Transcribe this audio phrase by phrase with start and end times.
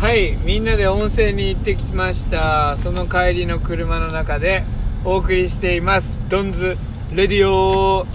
[0.00, 2.74] はいみんなで温泉に行ってきました。
[2.78, 4.64] その帰りの車の中で
[5.04, 6.16] お送りしています。
[6.30, 6.78] ドンズ
[7.12, 8.06] レディオ。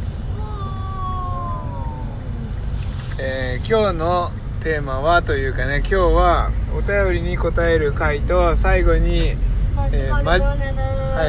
[3.19, 9.35] えー今日のテーマはというかね今日はお便りに答える回と最後に、
[9.91, 10.49] えーマジは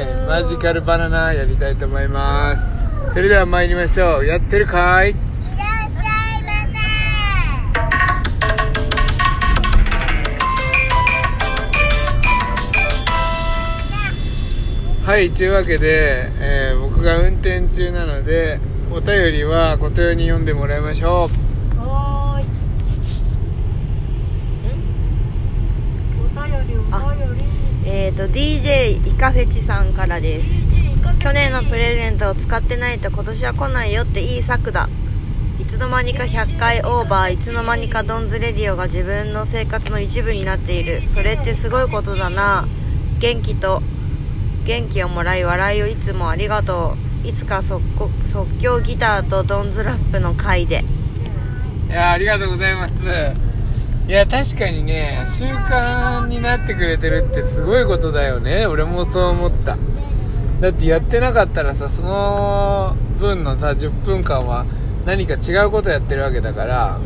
[0.00, 3.12] い、マジカルバナナやりたいと思います。
[3.12, 4.26] それでは参りましょう。
[4.26, 5.25] やってるかい
[15.06, 18.58] はいというわけで、えー僕が運転中なので
[18.90, 21.28] お便りはことよに読んでもらいましょう。
[21.28, 21.36] せ
[21.78, 22.46] はーい。
[26.18, 27.88] お便りお便り？
[27.88, 30.48] えーと DJ イカフェチさんからです。
[31.20, 34.88] 去年のプレゼントを使ってないと今年は来ないよっていい策だ。
[35.60, 41.06] いつの間にか100回オーバーいつの間にかドンズレディオが自分の生活の一部になっている。
[41.06, 42.66] それってすごいことだな。
[43.20, 43.84] 元気と
[44.66, 47.26] 元気をもらい笑いをいつもありがとう。
[47.26, 47.80] いつか即
[48.24, 50.84] 即興ギターとドンズラップの回で。
[51.88, 52.94] いやありがとうございます。
[54.08, 58.66] いや確かにね習慣になってくれてるってすごいことだよね。
[58.66, 59.76] 俺もそう思った。
[60.60, 64.66] だってやってなかったらさその分のさ10分間は
[65.04, 66.98] 何か違うことやってるわけだから。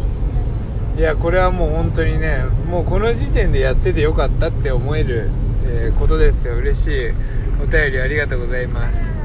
[0.97, 5.31] いやこれはもう本当にねもうこの時点でやっててよかったって思える、
[5.65, 6.57] えーことですよ。
[6.57, 7.15] 嬉しい。
[7.63, 9.21] お便りありがとうございます。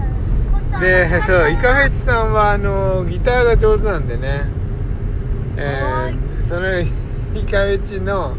[0.80, 4.42] でそうイカフェチさんはあのギターが上手なんでね。
[5.58, 8.36] えーそのイカフェチの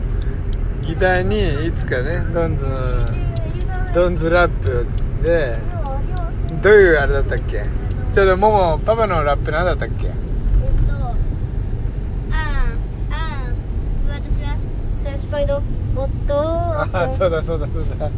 [0.82, 2.70] ギターにいつかねドンズの
[3.92, 4.86] ドンズラップ
[5.24, 5.58] で
[6.62, 7.64] どういうあれだったっけ？
[8.14, 10.08] ちょっとももパパのラップ何だったっけ？
[16.78, 16.86] あ
[17.18, 18.10] そうだそうだそうだ。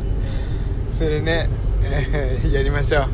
[0.99, 1.49] それね、
[1.91, 3.07] え ーやりましょう。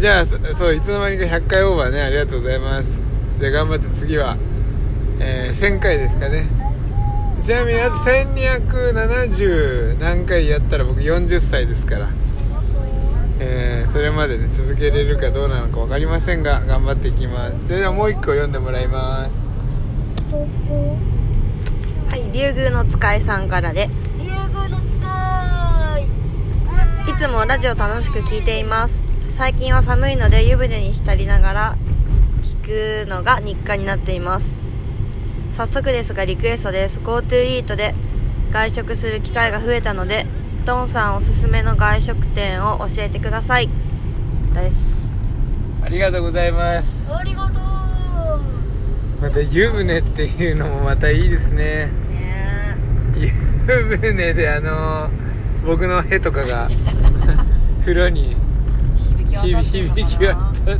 [0.00, 2.02] じゃあそういつの間にか100回オーバーね。
[2.02, 3.02] ありがとうございます。
[3.38, 4.36] じゃあ頑張って次は、
[5.20, 6.46] えー1000回ですかね。
[7.42, 12.08] ちなみにあと1270何回やったら僕40歳ですから。
[13.40, 17.66] えーそれまでね続けれるかどうなのか分かりませんが頑張っていきます。
[17.68, 19.44] それではもう一個読んでもらいます。
[22.10, 23.88] はい竜宮の使いさんからで
[27.06, 29.02] いつもラジオ楽しく聞いています。
[29.28, 31.76] 最近は寒いので湯船に浸りながら
[32.42, 34.54] 聞くのが日課になっています。
[35.52, 37.00] 早速ですがリクエストです。
[37.00, 37.94] GoTo イートで
[38.50, 40.24] 外食する機会が増えたので
[40.64, 43.68] ドンさんおすすめの外食店を教えてください。
[44.54, 45.06] です。
[45.84, 47.14] ありがとうございます。
[47.14, 49.22] ありがとう。
[49.22, 51.90] また湯船っていうのもまたいいですね。
[52.10, 52.76] ね。
[53.16, 53.30] 湯
[53.98, 55.10] 船であの
[55.64, 56.68] 僕の屁とかが
[57.80, 58.36] 風呂に
[59.42, 60.78] 響響き渡って。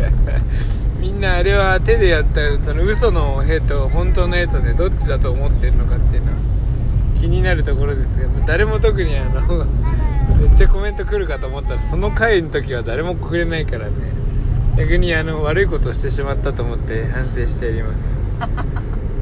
[1.00, 6.38] みんなあれは手でやったその嘘の屁と本当の絵とねどっちだと思ってるのかっていうのは
[7.18, 9.64] 気になるところですが誰も特にあの
[10.38, 13.92] めっちゃコメント来るかと思ったらその回の時は誰もくれないからね。
[14.76, 18.22] 逆にあの悪いことをしてしまったと思って反省しております。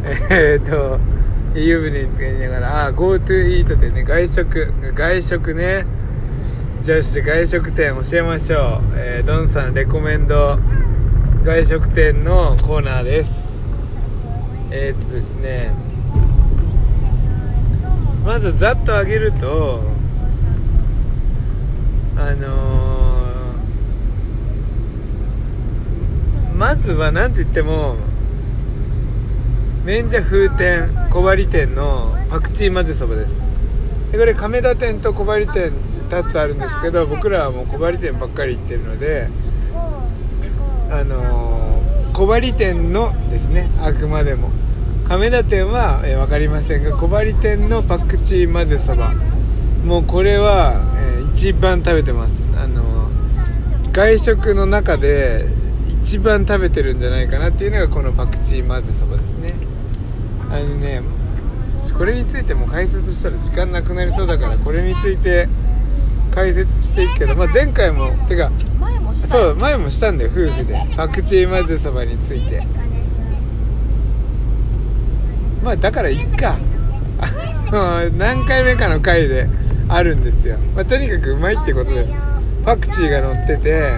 [0.31, 1.01] えーっと
[1.65, 5.87] 湯船に使いながらあ GoTo イートでね外食外食ね。
[6.81, 10.59] じゃあ外食店教えましょう、えードンさんレコメンド
[11.43, 13.61] 外食店のコーナーです。
[14.71, 15.73] えーっとですね。
[18.25, 19.83] まずざっと挙げると
[22.17, 27.97] あのーまずは何て言っても
[29.89, 33.43] 免者風店小針店のパクチー混ぜそばです。
[34.13, 35.73] でこれ亀田店と小針店
[36.11, 39.31] 2つあるんですけど僕らはもう小針店ばっかり行ってるので
[40.91, 44.51] あのー小針店のですねあくまでも。
[45.09, 49.15] 亀田店は、えー分かりませんが小針店のパクチー混ぜそば。
[49.87, 52.47] もうこれは、えー一番食べてます。
[52.63, 55.47] あのー外食の中で
[56.03, 59.38] 一番食べてるんじゃないかなっていうのがこのパクチー混ぜそばです
[60.51, 61.03] あのね
[61.97, 65.49] これについても解説したら時間なくなりそうだからこれについて
[66.33, 68.51] 解説していくけど、まあ、前回もてか
[68.81, 69.29] 前もした。
[69.29, 70.79] そう前もしたんだよ夫婦で。
[70.97, 72.67] パクチー混ぜそばについて。
[75.63, 76.57] まあだからいっか。
[78.17, 79.49] 何回目かの回で
[79.89, 82.15] あるんですよ、まあ、とにかくうまいってことです
[82.65, 83.93] パクチーが乗ってて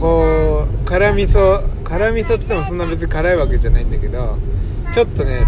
[0.00, 4.38] こう辛味噌辛味噌って言ってもそんな別に辛いわけじゃないんだけど
[4.92, 5.44] ちょっとね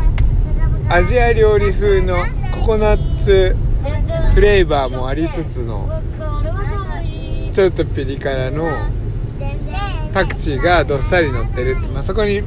[0.90, 2.14] アジア料理風の
[2.60, 3.56] ココナッツ
[4.34, 5.88] フレーバーもありつつの
[7.52, 8.64] ちょっとピリ辛の
[10.12, 12.42] パクチーがどっさり乗ってるって、まあ、そこに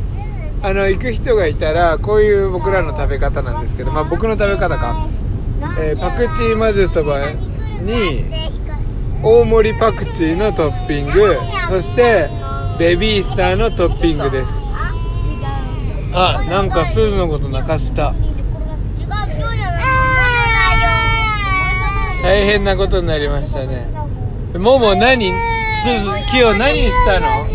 [0.63, 5.07] あの行く人がいたらこういう僕らの食べ方なんですけど、まあ、僕の食べ方か、
[5.79, 7.19] えーパクチー混ぜそば
[7.81, 8.25] に
[9.23, 11.35] 大盛りパクチーのトッピング
[11.69, 12.27] そして
[12.79, 14.60] ベビースターのトッピングです。
[16.13, 18.09] あなんかスーズのこと泣かした。
[18.09, 18.15] 違う
[19.03, 19.79] 今日じゃな
[22.19, 23.87] い大変なことになりましたね。
[24.57, 25.31] もも何？
[25.31, 27.25] スーズキヨ何したの？
[27.47, 27.51] キ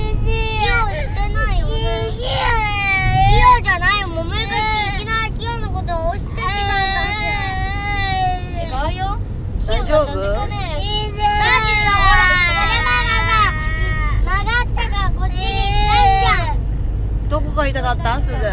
[9.90, 10.55] ヨし
[17.86, 18.34] がったすず。
[18.34, 18.50] 口が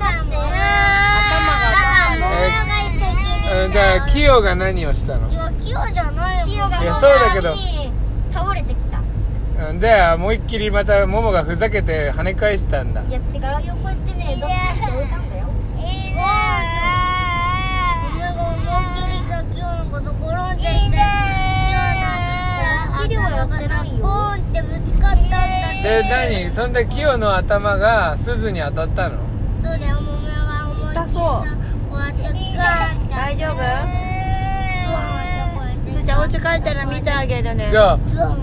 [0.00, 0.40] がも
[3.56, 5.36] ううんじゃあキヨが何をしたのキ
[5.70, 7.54] ヨじゃないよキヨがそうだけど
[8.30, 9.00] 倒れてきた
[9.74, 15.46] で思いっきりまたももがふざけて跳ね返したんだいや違うよこうやってねどっかって置いたんだよ
[15.76, 16.14] お前
[18.34, 20.96] が思いっきりさキヨのこと転んでして
[23.08, 24.89] キヨの頭がゴーンってぶつかったんだって
[25.82, 26.50] で何？
[26.52, 29.18] そんでキヨの頭が鈴に当たったの？
[29.62, 29.78] そう。
[29.78, 31.46] だよもめが思いっきりこう。
[31.98, 33.56] やってガーンって大丈夫？
[35.90, 37.68] すずちゃんお家帰ったら見てあげるね。
[37.70, 38.02] じゃあうん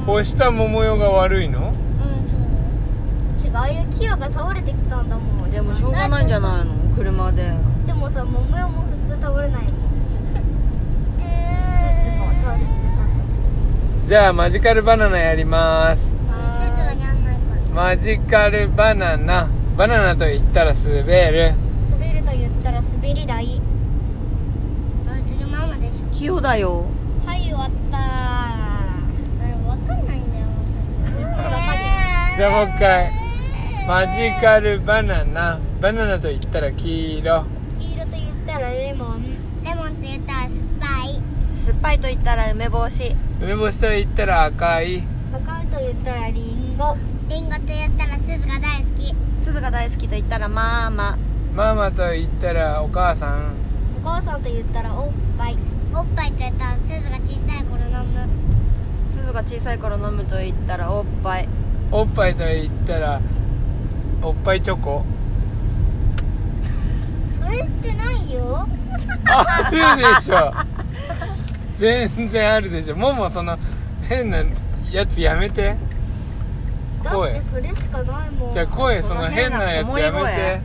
[0.10, 1.68] 押した桃代が悪いの？
[1.70, 1.74] うん
[3.42, 3.52] そう。
[3.52, 3.90] だよ違うよ。
[3.92, 5.52] キヨが倒れてきたんだもん。
[5.52, 6.74] でもしょうがないんじゃないの？
[6.96, 7.54] 車で。
[7.86, 9.68] でもさ桃代も普通倒れないもん。
[11.22, 12.66] スーツも倒れて
[14.02, 14.08] た。
[14.08, 16.14] じゃあマジカルバナナやりますスー
[16.76, 19.48] ツはやんないからマジカルバナナ。
[19.78, 21.54] バナナと言ったら滑る。
[21.92, 23.62] 滑ると言ったら滑り台。
[25.08, 26.12] あ次ママでしょ。
[26.12, 26.86] キヨだよ。
[27.24, 27.98] はい終わった。
[29.70, 30.48] わかんないんだよ。
[32.36, 33.12] じゃあもう一回。
[33.88, 35.60] マジカルバナナ。
[35.80, 37.46] バナナと言ったら黄色。
[37.80, 39.24] 黄色と言ったらレモン。
[39.64, 41.22] レモンって言ったら酸っぱい。
[41.64, 43.16] 酸っぱいと言ったら梅干し。
[43.40, 45.04] 梅干しと言ったら赤い。
[45.32, 46.98] 赤いと言ったらリンゴ
[47.60, 49.16] と言ったら鈴が大好き。
[49.44, 51.18] すずが大好きと言ったらマーマ
[51.56, 53.54] ママと言ったらお母さん。
[54.04, 55.58] お母さんと言ったらおっぱい。
[55.94, 58.28] おっぱいと言ったら鈴が小さい頃飲む。
[59.12, 61.50] すずが小さい頃飲むと言ったらおっぱい。
[61.92, 63.22] おっぱいと言ったら
[64.22, 65.04] おっぱいチョコ。
[67.40, 68.68] それってないよ。
[69.26, 70.54] あるでしょ。
[71.80, 72.96] 全然あるでしょ。
[72.96, 73.58] ももその
[74.08, 74.44] 変な
[74.92, 75.76] やつやめて
[77.10, 78.52] だ声ってそれしかないもん。
[78.52, 80.08] じゃあ声その変なやつやめて。
[80.08, 80.62] ああそういうこ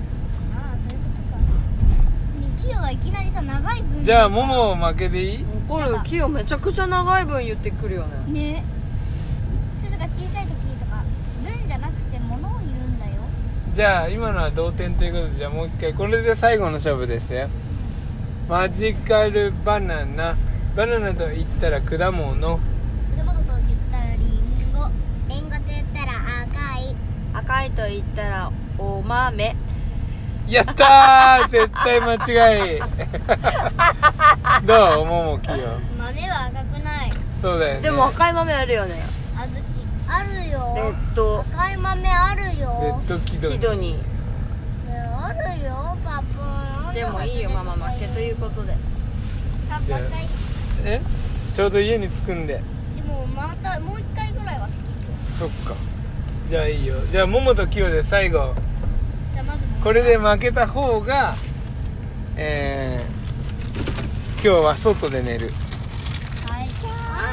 [1.28, 1.40] とか。
[2.40, 5.44] ねキヨがいきなりさ長い分じゃあもも負けでいい？
[5.68, 8.32] これキヨめちゃくちゃ長い分言ってくるよね。
[8.32, 8.64] ね。
[9.76, 11.02] 鈴が小さい時とか
[11.44, 13.12] 文じゃなくて物を言うんだよ。
[13.74, 17.48] じゃあ今のは同点ということでじゃあもう一回これで最後の勝負ですよ。
[18.48, 20.36] マジカルバナナ。
[20.74, 23.60] バナナと言ったら果物果物と言っ
[23.92, 24.88] たらリンゴ
[25.28, 26.12] リンゴと言ったら
[26.44, 26.96] 赤い
[27.44, 29.56] 赤いと言ったらお豆。
[30.48, 31.48] やったー！
[31.50, 32.80] 絶対間違い。
[34.66, 35.06] どう？
[35.06, 35.56] ももきよ。
[35.98, 37.10] 豆は赤くない。
[37.40, 37.80] そうだよね。
[37.80, 38.94] でも赤い豆あるよね。
[39.38, 39.62] あずき
[40.08, 40.72] あるよ。
[40.76, 41.40] レッド。
[41.52, 43.98] 赤い豆あるレよッドキドキドニね
[45.20, 46.94] あるよパプン。
[46.94, 48.76] でもいいよママ負けということで。
[49.70, 49.82] パパ
[50.84, 51.00] え？
[51.54, 52.54] ちょうど家に着くんで。
[52.96, 54.76] でもまたもう一回ぐらいは聞く
[55.38, 55.74] そっか
[56.52, 56.96] じゃあいいよ。
[57.10, 58.52] じゃあももときよで最後。
[59.32, 61.32] じゃあまずこれで負けた方が
[62.36, 65.48] えー、今日は外で寝る。
[66.46, 66.68] はい。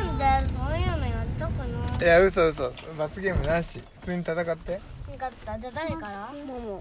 [0.05, 1.65] なんでそういうのやりたくな
[1.97, 1.99] い？
[2.01, 3.81] いや嘘嘘罰ゲームなし。
[3.99, 4.79] 普通に戦って。
[5.05, 5.59] 分かった。
[5.59, 6.29] じゃあ誰から？
[6.47, 6.79] もも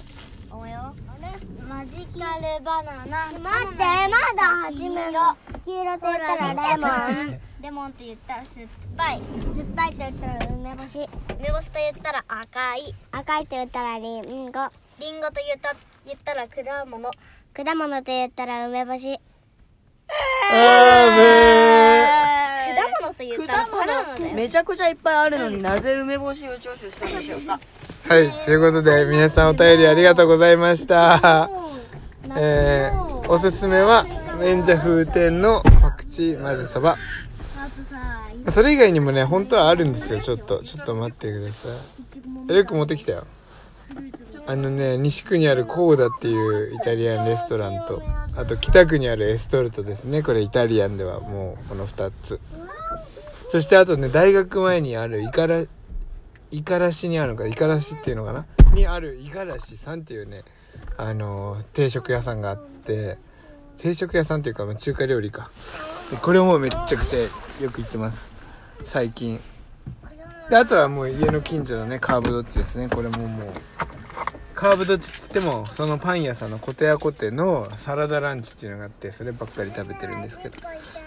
[0.52, 1.64] およあれ？
[1.68, 3.32] マジカルバナナ。
[3.36, 5.98] 待ってまだ始めろ黄色。
[5.98, 6.86] と言ったらレモ
[7.34, 9.20] ン レモンって言ったら酸っぱい。
[9.54, 11.08] 酸っぱいと言ったら梅干し。
[11.40, 12.94] 梅干しと言ったら赤い。
[13.10, 14.30] 赤いと言ったらリンゴ。
[14.30, 14.60] リンゴと
[15.00, 15.74] 言った
[16.06, 17.10] 言ったら果物。
[17.10, 19.18] 果物と言ったら梅干し。
[20.52, 21.16] あ
[22.76, 27.58] 果物と言ったらめちゃくちゃいっぱいあるのになぜ梅干しを聴取したんでしょうか？
[28.04, 31.50] ー はいということで皆さんお便りありがとうございました。
[32.36, 34.06] えー、おすすめは
[34.38, 36.96] 免者風天のパクチー混ぜそば
[38.46, 40.20] それ以外にもね本当はあるんですよ。
[40.20, 41.72] ちょっとちょっと待ってください。
[42.48, 43.26] えリュック持ってきたよ。
[44.46, 48.02] あのね西区にあるコーダっていうイタリアンレストランと
[48.36, 50.22] あと北区にあるエストルトですね。
[50.22, 52.40] これイタリアンではもうこの2つ。
[53.50, 55.64] そしてあとね大学前にあるイカラ
[56.50, 58.46] イカラシにあるのかイカラシっていうのかな？
[58.72, 60.44] にあるイガラシさんっていうね
[60.96, 63.18] あのー定食屋さんがあって
[63.78, 65.50] 定食屋さんっていうか、中華料理か。
[66.16, 68.32] これもめっちゃくちゃよく行ってます。
[68.82, 69.40] 最近。
[70.48, 72.88] であとはもう家の近所のねカーブドッチですね。
[72.88, 73.52] これももう。
[74.54, 80.56] カーブドッチって言ってもそのパン屋さんのコテヤコテのサラダランチっていうのがあってそればっかり食べてるんですけど。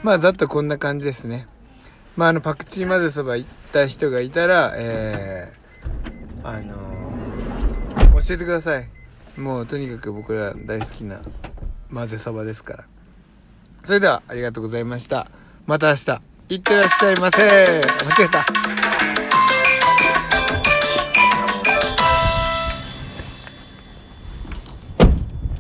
[0.04, 1.48] まあざっとこんな感じですね。
[2.16, 6.92] まああのパクチー混ぜそば行った人がいたらえー、あのー
[8.28, 8.88] 教えてください。
[9.38, 11.22] もうとにかく僕ら大好きな
[11.92, 12.84] 混ぜそばですから。
[13.84, 15.28] それではありがとうございました。
[15.66, 16.22] また明日。
[16.50, 17.42] いってらっしゃいませ。
[17.42, 17.82] 間違
[18.26, 19.31] えた。